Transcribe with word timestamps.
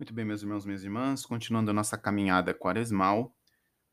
Muito 0.00 0.14
bem, 0.14 0.24
meus 0.24 0.40
irmãos, 0.40 0.64
minhas 0.64 0.82
irmãs, 0.82 1.26
continuando 1.26 1.70
a 1.70 1.74
nossa 1.74 1.98
caminhada 1.98 2.54
quaresmal, 2.54 3.36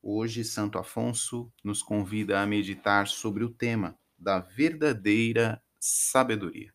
hoje 0.02 0.42
Santo 0.42 0.80
Afonso 0.80 1.52
nos 1.62 1.84
convida 1.84 2.42
a 2.42 2.48
meditar 2.48 3.10
sobre 3.10 3.44
o 3.44 3.50
tema 3.50 4.00
da 4.18 4.40
verdadeira 4.40 5.62
sabedoria. 5.78 6.74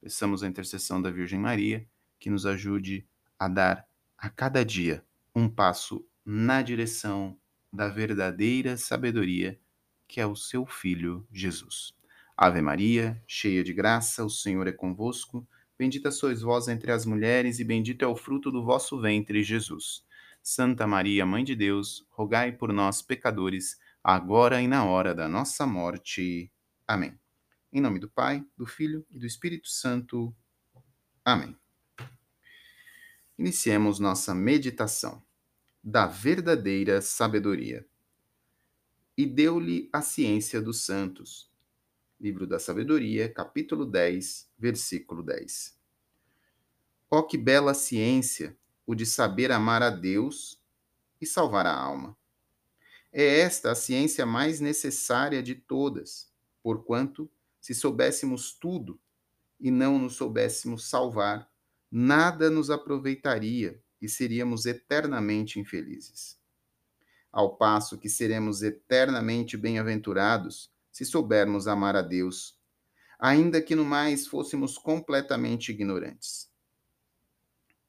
Peçamos 0.00 0.42
a 0.42 0.48
intercessão 0.48 1.02
da 1.02 1.10
Virgem 1.10 1.38
Maria 1.38 1.86
que 2.18 2.30
nos 2.30 2.46
ajude 2.46 3.06
a 3.38 3.46
dar 3.46 3.86
a 4.16 4.30
cada 4.30 4.64
dia 4.64 5.04
um 5.34 5.50
passo 5.50 6.02
na 6.24 6.62
direção 6.62 7.38
da 7.70 7.90
verdadeira 7.90 8.78
sabedoria, 8.78 9.60
que 10.08 10.18
é 10.18 10.26
o 10.26 10.34
seu 10.34 10.64
Filho 10.64 11.28
Jesus. 11.30 11.92
Ave 12.34 12.62
Maria, 12.62 13.22
cheia 13.26 13.62
de 13.62 13.74
graça, 13.74 14.24
o 14.24 14.30
Senhor 14.30 14.66
é 14.66 14.72
convosco. 14.72 15.46
Bendita 15.82 16.12
sois 16.12 16.42
vós 16.42 16.68
entre 16.68 16.92
as 16.92 17.04
mulheres, 17.04 17.58
e 17.58 17.64
bendito 17.64 18.04
é 18.04 18.06
o 18.06 18.14
fruto 18.14 18.52
do 18.52 18.64
vosso 18.64 19.00
ventre, 19.00 19.42
Jesus. 19.42 20.04
Santa 20.40 20.86
Maria, 20.86 21.26
Mãe 21.26 21.42
de 21.42 21.56
Deus, 21.56 22.06
rogai 22.10 22.52
por 22.52 22.72
nós, 22.72 23.02
pecadores, 23.02 23.80
agora 24.00 24.62
e 24.62 24.68
na 24.68 24.84
hora 24.84 25.12
da 25.12 25.28
nossa 25.28 25.66
morte. 25.66 26.52
Amém. 26.86 27.18
Em 27.72 27.80
nome 27.80 27.98
do 27.98 28.08
Pai, 28.08 28.46
do 28.56 28.64
Filho 28.64 29.04
e 29.10 29.18
do 29.18 29.26
Espírito 29.26 29.68
Santo. 29.68 30.32
Amém. 31.24 31.56
Iniciemos 33.36 33.98
nossa 33.98 34.32
meditação 34.32 35.20
da 35.82 36.06
verdadeira 36.06 37.02
sabedoria. 37.02 37.84
E 39.18 39.26
deu-lhe 39.26 39.90
a 39.92 40.00
ciência 40.00 40.62
dos 40.62 40.86
santos 40.86 41.51
Livro 42.22 42.46
da 42.46 42.60
Sabedoria, 42.60 43.28
capítulo 43.28 43.84
10, 43.84 44.48
versículo 44.56 45.24
10. 45.24 45.76
Ó 47.10 47.18
oh, 47.18 47.22
que 47.24 47.36
bela 47.36 47.74
ciência 47.74 48.56
o 48.86 48.94
de 48.94 49.04
saber 49.04 49.50
amar 49.50 49.82
a 49.82 49.90
Deus 49.90 50.62
e 51.20 51.26
salvar 51.26 51.66
a 51.66 51.76
alma. 51.76 52.16
É 53.12 53.40
esta 53.40 53.72
a 53.72 53.74
ciência 53.74 54.24
mais 54.24 54.60
necessária 54.60 55.42
de 55.42 55.56
todas, 55.56 56.32
porquanto, 56.62 57.28
se 57.60 57.74
soubéssemos 57.74 58.52
tudo 58.52 59.00
e 59.58 59.68
não 59.68 59.98
nos 59.98 60.14
soubéssemos 60.14 60.88
salvar, 60.88 61.50
nada 61.90 62.48
nos 62.48 62.70
aproveitaria 62.70 63.82
e 64.00 64.08
seríamos 64.08 64.64
eternamente 64.64 65.58
infelizes. 65.58 66.38
Ao 67.32 67.56
passo 67.56 67.98
que 67.98 68.08
seremos 68.08 68.62
eternamente 68.62 69.56
bem-aventurados 69.56 70.71
se 70.92 71.06
soubermos 71.06 71.66
amar 71.66 71.96
a 71.96 72.02
Deus, 72.02 72.54
ainda 73.18 73.62
que 73.62 73.74
no 73.74 73.84
mais 73.84 74.26
fôssemos 74.26 74.76
completamente 74.76 75.72
ignorantes. 75.72 76.52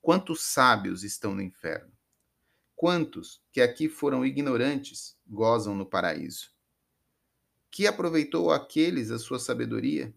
Quantos 0.02 0.42
sábios 0.42 1.04
estão 1.04 1.36
no 1.36 1.42
inferno? 1.42 1.92
Quantos 2.76 3.42
que 3.52 3.62
aqui 3.62 3.90
foram 3.90 4.26
ignorantes 4.26 5.18
gozam 5.28 5.76
no 5.76 5.86
paraíso? 5.86 6.52
Que 7.70 7.88
aproveitou 7.88 8.52
aqueles 8.52 9.12
a 9.12 9.20
sua 9.20 9.38
sabedoria? 9.40 10.14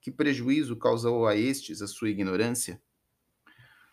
Que 0.00 0.10
prejuízo 0.10 0.76
causou 0.76 1.26
a 1.26 1.34
estes 1.34 1.80
a 1.80 1.86
sua 1.86 2.10
ignorância? 2.10 2.80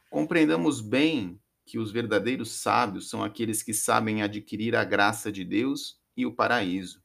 Compreendamos 0.10 0.82
bem 0.82 1.40
que 1.66 1.80
os 1.80 1.92
verdadeiros 1.92 2.52
sábios 2.52 3.10
são 3.10 3.24
aqueles 3.24 3.64
que 3.64 3.74
sabem 3.74 4.22
adquirir 4.22 4.76
a 4.76 4.84
graça 4.84 5.32
de 5.32 5.46
Deus 5.46 6.02
e 6.18 6.26
o 6.26 6.34
paraíso 6.34 7.01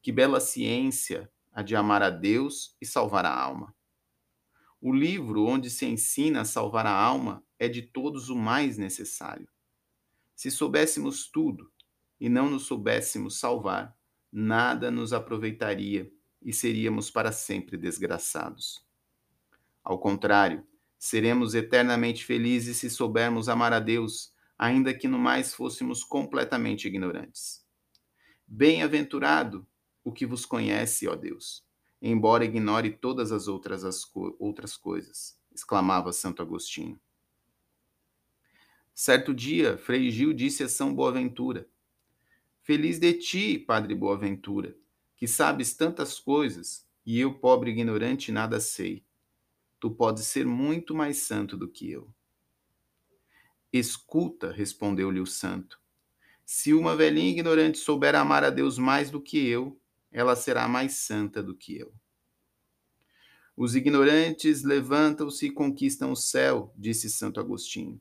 que 0.00 0.12
bela 0.12 0.40
ciência 0.40 1.30
a 1.52 1.62
de 1.62 1.74
amar 1.74 2.02
a 2.02 2.10
Deus 2.10 2.76
e 2.80 2.86
salvar 2.86 3.24
a 3.24 3.34
alma. 3.34 3.74
O 4.80 4.92
livro 4.92 5.44
onde 5.44 5.68
se 5.70 5.86
ensina 5.86 6.42
a 6.42 6.44
salvar 6.44 6.86
a 6.86 6.92
alma 6.92 7.44
é 7.58 7.68
de 7.68 7.82
todos 7.82 8.28
o 8.28 8.36
mais 8.36 8.78
necessário. 8.78 9.48
Se 10.36 10.50
soubéssemos 10.50 11.28
tudo 11.28 11.72
e 12.20 12.28
não 12.28 12.48
nos 12.48 12.66
soubéssemos 12.66 13.40
salvar, 13.40 13.96
nada 14.30 14.90
nos 14.90 15.12
aproveitaria 15.12 16.10
e 16.40 16.52
seríamos 16.52 17.10
para 17.10 17.32
sempre 17.32 17.76
desgraçados. 17.76 18.86
Ao 19.82 19.98
contrário, 19.98 20.64
seremos 20.96 21.54
eternamente 21.54 22.24
felizes 22.24 22.76
se 22.76 22.88
soubermos 22.88 23.48
amar 23.48 23.72
a 23.72 23.80
Deus, 23.80 24.32
ainda 24.56 24.94
que 24.94 25.08
no 25.08 25.18
mais 25.18 25.54
fôssemos 25.54 26.04
completamente 26.04 26.86
ignorantes. 26.86 27.66
Bem-aventurado 28.46 29.66
o 30.08 30.12
que 30.12 30.24
vos 30.24 30.46
conhece, 30.46 31.06
ó 31.06 31.14
Deus, 31.14 31.62
embora 32.00 32.42
ignore 32.42 32.90
todas 32.90 33.30
as 33.30 33.46
outras, 33.46 33.84
as 33.84 34.06
co 34.06 34.34
outras 34.38 34.74
coisas, 34.74 35.38
exclamava 35.54 36.14
Santo 36.14 36.40
Agostinho. 36.40 36.98
Certo 38.94 39.34
dia, 39.34 39.76
Frei 39.76 40.10
Gil 40.10 40.32
disse 40.32 40.62
a 40.62 40.68
São 40.68 40.94
Boaventura: 40.94 41.68
Feliz 42.62 42.98
de 42.98 43.12
ti, 43.12 43.58
Padre 43.58 43.94
Boaventura, 43.94 44.74
que 45.14 45.28
sabes 45.28 45.74
tantas 45.74 46.18
coisas, 46.18 46.88
e 47.04 47.20
eu, 47.20 47.34
pobre 47.34 47.70
ignorante, 47.70 48.32
nada 48.32 48.60
sei. 48.60 49.04
Tu 49.78 49.90
podes 49.90 50.24
ser 50.24 50.46
muito 50.46 50.94
mais 50.94 51.18
santo 51.18 51.54
do 51.54 51.68
que 51.68 51.90
eu. 51.90 52.10
Escuta, 53.70 54.50
respondeu-lhe 54.50 55.20
o 55.20 55.26
santo. 55.26 55.78
Se 56.46 56.72
uma 56.72 56.96
velhinha 56.96 57.28
ignorante 57.28 57.76
souber 57.76 58.14
amar 58.14 58.42
a 58.42 58.48
Deus 58.48 58.78
mais 58.78 59.10
do 59.10 59.20
que 59.20 59.46
eu, 59.46 59.78
ela 60.10 60.34
será 60.36 60.66
mais 60.68 60.94
santa 60.94 61.42
do 61.42 61.54
que 61.56 61.78
eu. 61.78 61.92
Os 63.56 63.74
ignorantes 63.74 64.62
levantam-se 64.62 65.46
e 65.46 65.50
conquistam 65.50 66.12
o 66.12 66.16
céu, 66.16 66.72
disse 66.76 67.10
Santo 67.10 67.40
Agostinho. 67.40 68.00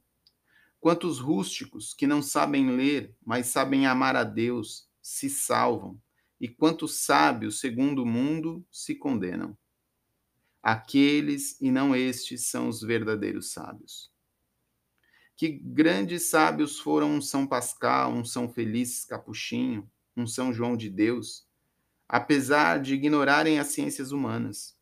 Quantos 0.80 1.18
rústicos 1.18 1.94
que 1.96 2.06
não 2.06 2.22
sabem 2.22 2.70
ler, 2.70 3.16
mas 3.26 3.48
sabem 3.48 3.88
amar 3.88 4.16
a 4.16 4.24
Deus, 4.24 4.88
se 5.02 5.30
salvam, 5.30 6.00
e 6.40 6.48
quantos 6.48 7.00
sábios, 7.00 7.60
segundo 7.60 8.04
o 8.04 8.06
mundo, 8.06 8.64
se 8.72 8.94
condenam. 8.94 9.58
Aqueles 10.62 11.60
e 11.60 11.72
não 11.72 11.96
estes 11.96 12.46
são 12.46 12.68
os 12.68 12.82
verdadeiros 12.82 13.52
sábios. 13.52 14.12
Que 15.36 15.50
grandes 15.50 16.30
sábios 16.30 16.78
foram 16.78 17.16
um 17.16 17.22
São 17.22 17.48
Pascal, 17.48 18.12
um 18.12 18.26
São 18.26 18.48
Feliz 18.48 19.06
Capuchinho, 19.06 19.90
um 20.16 20.28
São 20.28 20.54
João 20.54 20.78
de 20.78 20.90
Deus, 20.90 21.47
apesar 22.08 22.82
de 22.82 22.94
ignorarem 22.94 23.60
as 23.60 23.68
ciências 23.68 24.12
humanas. 24.12 24.76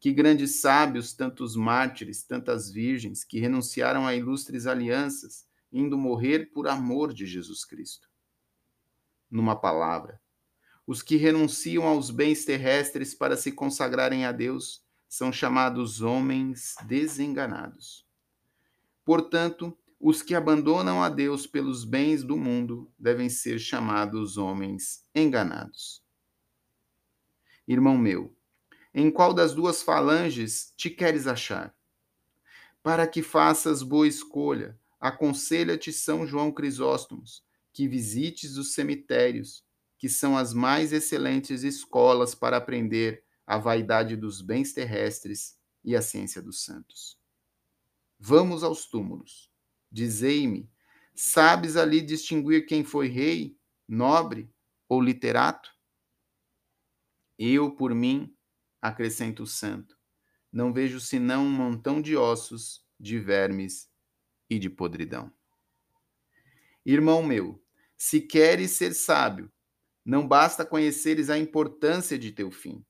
Que 0.00 0.12
grandes 0.12 0.60
sábios, 0.60 1.12
tantos 1.12 1.54
mártires, 1.54 2.22
tantas 2.24 2.70
virgens, 2.70 3.22
que 3.22 3.38
renunciaram 3.38 4.06
a 4.06 4.14
ilustres 4.14 4.66
alianças, 4.66 5.46
indo 5.72 5.96
morrer 5.96 6.50
por 6.52 6.66
amor 6.66 7.12
de 7.12 7.26
Jesus 7.26 7.64
Cristo. 7.64 8.08
Numa 9.30 9.54
palavra, 9.54 10.20
os 10.86 11.02
que 11.02 11.16
renunciam 11.16 11.84
aos 11.84 12.10
bens 12.10 12.44
terrestres 12.44 13.14
para 13.14 13.36
se 13.36 13.52
consagrarem 13.52 14.24
a 14.24 14.32
Deus 14.32 14.82
são 15.08 15.30
chamados 15.30 16.00
homens 16.00 16.74
desenganados. 16.86 18.06
Portanto, 19.04 19.76
os 20.00 20.22
que 20.22 20.34
abandonam 20.34 21.02
a 21.02 21.08
Deus 21.08 21.46
pelos 21.46 21.84
bens 21.84 22.24
do 22.24 22.36
mundo 22.36 22.90
devem 22.98 23.28
ser 23.28 23.58
chamados 23.58 24.38
homens 24.38 25.04
enganados 25.14 26.02
irmão 27.66 27.96
meu, 27.96 28.34
em 28.92 29.10
qual 29.10 29.32
das 29.32 29.54
duas 29.54 29.82
falanges 29.82 30.72
te 30.76 30.90
queres 30.90 31.26
achar? 31.26 31.74
Para 32.82 33.06
que 33.06 33.22
faças 33.22 33.82
boa 33.82 34.08
escolha, 34.08 34.78
aconselha-te 34.98 35.92
São 35.92 36.26
João 36.26 36.50
Crisóstomos, 36.50 37.44
que 37.72 37.86
visites 37.86 38.56
os 38.56 38.74
cemitérios, 38.74 39.64
que 39.98 40.08
são 40.08 40.36
as 40.36 40.52
mais 40.54 40.92
excelentes 40.92 41.62
escolas 41.62 42.34
para 42.34 42.56
aprender 42.56 43.22
a 43.46 43.58
vaidade 43.58 44.16
dos 44.16 44.40
bens 44.40 44.72
terrestres 44.72 45.58
e 45.84 45.94
a 45.96 46.02
ciência 46.02 46.40
dos 46.40 46.64
santos. 46.64 47.18
Vamos 48.18 48.62
aos 48.62 48.86
túmulos. 48.86 49.50
Dizei-me, 49.90 50.70
sabes 51.14 51.76
ali 51.76 52.00
distinguir 52.00 52.66
quem 52.66 52.84
foi 52.84 53.08
rei, 53.08 53.56
nobre 53.88 54.50
ou 54.88 55.00
literato? 55.00 55.70
Eu, 57.42 57.70
por 57.70 57.94
mim, 57.94 58.36
acrescento 58.82 59.44
o 59.44 59.46
santo, 59.46 59.98
não 60.52 60.74
vejo 60.74 61.00
senão 61.00 61.46
um 61.46 61.50
montão 61.50 62.02
de 62.02 62.14
ossos, 62.14 62.84
de 62.98 63.18
vermes 63.18 63.90
e 64.50 64.58
de 64.58 64.68
podridão. 64.68 65.32
Irmão 66.84 67.22
meu, 67.22 67.58
se 67.96 68.20
queres 68.20 68.72
ser 68.72 68.92
sábio, 68.92 69.50
não 70.04 70.28
basta 70.28 70.66
conheceres 70.66 71.30
a 71.30 71.38
importância 71.38 72.18
de 72.18 72.30
teu 72.30 72.50
fim. 72.50 72.84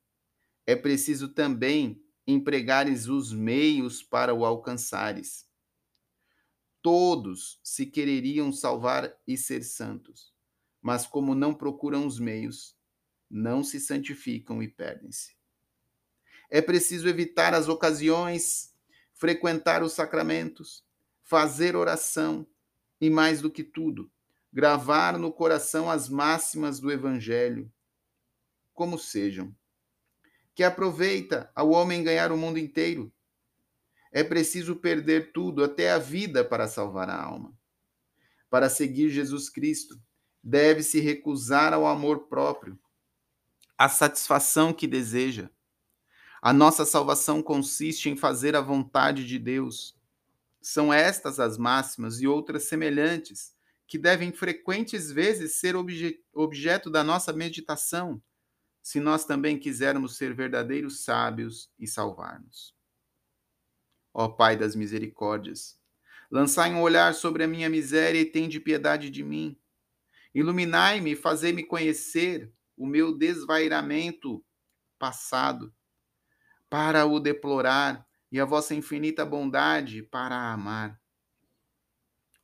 É 0.67 0.75
preciso 0.75 1.29
também 1.29 2.03
empregares 2.27 3.07
os 3.07 3.31
meios 3.31 4.03
para 4.03 4.33
o 4.33 4.43
alcançares. 4.43 5.49
Todos 6.81 7.57
se 7.63 7.85
quereriam 7.85 8.51
salvar 8.51 9.17
e 9.25 9.37
ser 9.37 9.63
santos, 9.63 10.33
mas 10.81 11.07
como 11.07 11.33
não 11.33 11.53
procuram 11.53 12.05
os 12.05 12.19
meios, 12.19 12.75
não 13.31 13.63
se 13.63 13.79
santificam 13.79 14.61
e 14.61 14.67
perdem-se. 14.67 15.35
É 16.49 16.61
preciso 16.61 17.07
evitar 17.07 17.53
as 17.53 17.69
ocasiões, 17.69 18.75
frequentar 19.13 19.81
os 19.81 19.93
sacramentos, 19.93 20.83
fazer 21.23 21.75
oração 21.75 22.45
e, 22.99 23.09
mais 23.09 23.41
do 23.41 23.49
que 23.49 23.63
tudo, 23.63 24.11
gravar 24.51 25.17
no 25.17 25.31
coração 25.31 25.89
as 25.89 26.09
máximas 26.09 26.79
do 26.79 26.91
Evangelho, 26.91 27.71
como 28.73 28.99
sejam. 28.99 29.55
Que 30.53 30.63
aproveita 30.63 31.49
ao 31.55 31.69
homem 31.69 32.03
ganhar 32.03 32.33
o 32.33 32.37
mundo 32.37 32.59
inteiro. 32.59 33.11
É 34.11 34.21
preciso 34.23 34.75
perder 34.75 35.31
tudo, 35.31 35.63
até 35.63 35.89
a 35.91 35.97
vida, 35.97 36.43
para 36.43 36.67
salvar 36.67 37.09
a 37.09 37.23
alma. 37.23 37.57
Para 38.49 38.67
seguir 38.67 39.09
Jesus 39.09 39.49
Cristo, 39.49 39.97
deve-se 40.43 40.99
recusar 40.99 41.73
ao 41.73 41.87
amor 41.87 42.27
próprio, 42.27 42.77
à 43.81 43.89
satisfação 43.89 44.71
que 44.71 44.85
deseja. 44.85 45.49
A 46.39 46.53
nossa 46.53 46.85
salvação 46.85 47.41
consiste 47.41 48.11
em 48.11 48.15
fazer 48.15 48.55
a 48.55 48.61
vontade 48.61 49.25
de 49.25 49.39
Deus. 49.39 49.99
São 50.61 50.93
estas 50.93 51.39
as 51.39 51.57
máximas 51.57 52.21
e 52.21 52.27
outras 52.27 52.65
semelhantes 52.65 53.55
que 53.87 53.97
devem 53.97 54.31
frequentes 54.31 55.11
vezes 55.11 55.55
ser 55.55 55.75
obje 55.75 56.23
objeto 56.31 56.91
da 56.91 57.03
nossa 57.03 57.33
meditação, 57.33 58.21
se 58.83 58.99
nós 58.99 59.25
também 59.25 59.57
quisermos 59.57 60.15
ser 60.15 60.35
verdadeiros 60.35 60.99
sábios 60.99 61.67
e 61.79 61.87
salvar-nos. 61.87 62.75
Ó 64.13 64.27
Pai 64.27 64.55
das 64.55 64.75
misericórdias, 64.75 65.75
lançai 66.29 66.71
um 66.71 66.83
olhar 66.83 67.15
sobre 67.15 67.45
a 67.45 67.47
minha 67.47 67.67
miséria 67.67 68.21
e 68.21 68.25
tende 68.25 68.59
piedade 68.59 69.09
de 69.09 69.23
mim. 69.23 69.57
Iluminai-me 70.35 71.13
e 71.13 71.15
fazei-me 71.15 71.63
conhecer 71.63 72.53
o 72.81 72.87
meu 72.87 73.15
desvairamento 73.15 74.43
passado, 74.97 75.71
para 76.67 77.05
o 77.05 77.19
deplorar, 77.19 78.07
e 78.31 78.39
a 78.39 78.45
vossa 78.45 78.73
infinita 78.73 79.23
bondade 79.23 80.01
para 80.01 80.51
amar. 80.51 80.99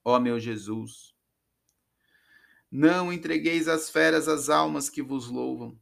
Ó 0.06 0.20
meu 0.20 0.40
Jesus, 0.40 1.16
não 2.70 3.12
entregueis 3.12 3.68
às 3.68 3.90
feras 3.90 4.28
as 4.28 4.48
almas 4.48 4.92
que 4.92 5.02
vos 5.02 5.28
louvam. 5.28 5.80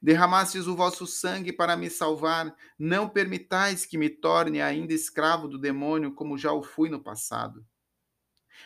Derramastes 0.00 0.68
o 0.68 0.76
vosso 0.76 1.04
sangue 1.04 1.52
para 1.52 1.76
me 1.76 1.90
salvar, 1.90 2.54
não 2.78 3.08
permitais 3.08 3.84
que 3.84 3.98
me 3.98 4.08
torne 4.08 4.62
ainda 4.62 4.94
escravo 4.94 5.48
do 5.48 5.58
demônio, 5.58 6.14
como 6.14 6.38
já 6.38 6.52
o 6.52 6.62
fui 6.62 6.88
no 6.88 7.02
passado. 7.02 7.66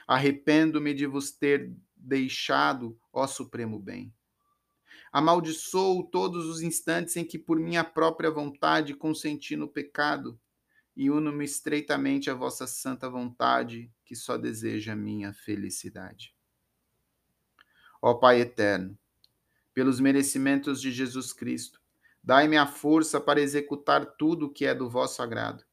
Arrependo-me 0.06 0.92
de 0.92 1.06
vos 1.06 1.30
ter 1.30 1.74
deixado, 1.96 3.00
ó 3.10 3.26
supremo 3.26 3.78
bem. 3.78 4.15
Amaldiçoo 5.16 6.02
todos 6.02 6.44
os 6.44 6.60
instantes 6.60 7.16
em 7.16 7.24
que, 7.24 7.38
por 7.38 7.58
minha 7.58 7.82
própria 7.82 8.30
vontade, 8.30 8.92
consenti 8.92 9.56
no 9.56 9.66
pecado, 9.66 10.38
e 10.94 11.08
uno-me 11.08 11.42
estreitamente 11.42 12.28
à 12.28 12.34
vossa 12.34 12.66
santa 12.66 13.08
vontade, 13.08 13.90
que 14.04 14.14
só 14.14 14.36
deseja 14.36 14.94
minha 14.94 15.32
felicidade. 15.32 16.34
Ó 18.02 18.12
Pai 18.12 18.42
eterno, 18.42 18.94
pelos 19.72 20.00
merecimentos 20.00 20.82
de 20.82 20.92
Jesus 20.92 21.32
Cristo, 21.32 21.80
dai-me 22.22 22.58
a 22.58 22.66
força 22.66 23.18
para 23.18 23.40
executar 23.40 24.04
tudo 24.18 24.44
o 24.44 24.52
que 24.52 24.66
é 24.66 24.74
do 24.74 24.86
vosso 24.86 25.22
agrado. 25.22 25.64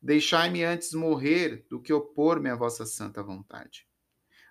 Deixai-me 0.00 0.64
antes 0.64 0.94
morrer 0.94 1.66
do 1.68 1.78
que 1.78 1.92
opor-me 1.92 2.48
à 2.48 2.54
vossa 2.54 2.86
santa 2.86 3.22
vontade. 3.22 3.86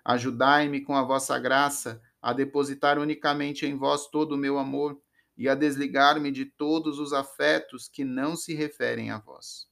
Ajudai-me 0.04 0.80
com 0.80 0.94
a 0.94 1.02
vossa 1.02 1.36
graça 1.40 2.00
a 2.22 2.32
depositar 2.32 2.98
unicamente 2.98 3.66
em 3.66 3.76
vós 3.76 4.06
todo 4.06 4.32
o 4.32 4.38
meu 4.38 4.56
amor 4.56 4.98
e 5.36 5.48
a 5.48 5.54
desligar-me 5.54 6.30
de 6.30 6.46
todos 6.46 7.00
os 7.00 7.12
afetos 7.12 7.88
que 7.88 8.04
não 8.04 8.36
se 8.36 8.54
referem 8.54 9.10
a 9.10 9.18
vós. 9.18 9.66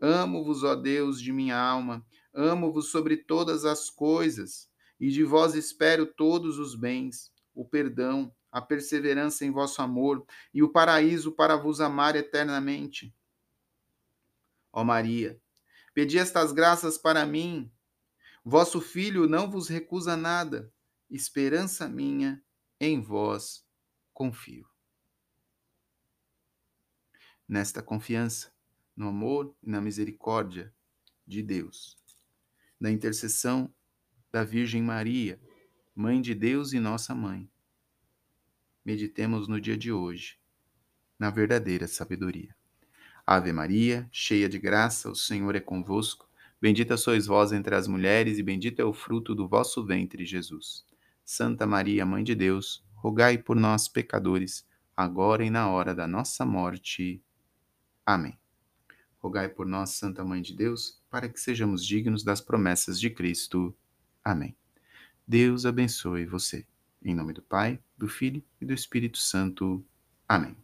Amo-vos, 0.00 0.64
ó 0.64 0.74
Deus 0.74 1.20
de 1.20 1.32
minha 1.32 1.56
alma, 1.56 2.04
amo-vos 2.34 2.90
sobre 2.90 3.16
todas 3.16 3.64
as 3.64 3.88
coisas, 3.88 4.68
e 4.98 5.10
de 5.10 5.22
vós 5.22 5.54
espero 5.54 6.06
todos 6.06 6.58
os 6.58 6.74
bens, 6.74 7.32
o 7.54 7.64
perdão, 7.64 8.34
a 8.50 8.60
perseverança 8.60 9.44
em 9.44 9.50
vosso 9.50 9.80
amor 9.80 10.26
e 10.52 10.62
o 10.62 10.72
paraíso 10.72 11.30
para 11.30 11.56
vos 11.56 11.80
amar 11.80 12.16
eternamente. 12.16 13.14
Ó 14.72 14.82
Maria, 14.82 15.40
pedi 15.94 16.18
estas 16.18 16.50
graças 16.52 16.98
para 16.98 17.24
mim, 17.24 17.70
Vosso 18.44 18.80
filho 18.80 19.28
não 19.28 19.48
vos 19.48 19.68
recusa 19.68 20.16
nada. 20.16 20.71
Esperança 21.12 21.90
minha, 21.90 22.42
em 22.80 22.98
vós 22.98 23.66
confio. 24.14 24.66
Nesta 27.46 27.82
confiança, 27.82 28.50
no 28.96 29.08
amor 29.08 29.54
e 29.62 29.68
na 29.68 29.78
misericórdia 29.78 30.74
de 31.26 31.42
Deus, 31.42 31.98
na 32.80 32.90
intercessão 32.90 33.70
da 34.32 34.42
Virgem 34.42 34.80
Maria, 34.80 35.38
Mãe 35.94 36.18
de 36.18 36.34
Deus 36.34 36.72
e 36.72 36.80
nossa 36.80 37.14
mãe, 37.14 37.46
meditemos 38.82 39.46
no 39.46 39.60
dia 39.60 39.76
de 39.76 39.92
hoje, 39.92 40.38
na 41.18 41.28
verdadeira 41.28 41.86
sabedoria. 41.86 42.56
Ave 43.26 43.52
Maria, 43.52 44.08
cheia 44.10 44.48
de 44.48 44.58
graça, 44.58 45.10
o 45.10 45.14
Senhor 45.14 45.54
é 45.54 45.60
convosco. 45.60 46.26
Bendita 46.58 46.96
sois 46.96 47.26
vós 47.26 47.52
entre 47.52 47.74
as 47.74 47.86
mulheres, 47.86 48.38
e 48.38 48.42
bendito 48.42 48.80
é 48.80 48.84
o 48.86 48.94
fruto 48.94 49.34
do 49.34 49.46
vosso 49.46 49.84
ventre, 49.84 50.24
Jesus. 50.24 50.90
Santa 51.24 51.66
Maria, 51.66 52.04
Mãe 52.04 52.22
de 52.24 52.34
Deus, 52.34 52.84
rogai 52.94 53.38
por 53.38 53.56
nós, 53.56 53.88
pecadores, 53.88 54.66
agora 54.96 55.44
e 55.44 55.50
na 55.50 55.68
hora 55.68 55.94
da 55.94 56.06
nossa 56.06 56.44
morte. 56.44 57.22
Amém. 58.04 58.38
Rogai 59.18 59.48
por 59.48 59.66
nós, 59.66 59.90
Santa 59.90 60.24
Mãe 60.24 60.42
de 60.42 60.54
Deus, 60.54 61.00
para 61.08 61.28
que 61.28 61.38
sejamos 61.40 61.84
dignos 61.86 62.24
das 62.24 62.40
promessas 62.40 63.00
de 63.00 63.08
Cristo. 63.10 63.74
Amém. 64.24 64.56
Deus 65.26 65.64
abençoe 65.64 66.26
você. 66.26 66.66
Em 67.04 67.14
nome 67.14 67.32
do 67.32 67.42
Pai, 67.42 67.80
do 67.96 68.08
Filho 68.08 68.42
e 68.60 68.66
do 68.66 68.72
Espírito 68.72 69.18
Santo. 69.18 69.84
Amém. 70.28 70.56